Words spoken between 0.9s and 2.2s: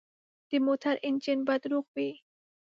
انجن باید روغ وي.